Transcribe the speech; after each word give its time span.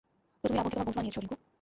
তো 0.41 0.45
তুমি 0.47 0.55
রাবণকে 0.57 0.71
তোমার 0.75 0.85
বন্ধু 0.85 0.97
বানিয়েছো, 0.99 1.19
রিংকু। 1.21 1.35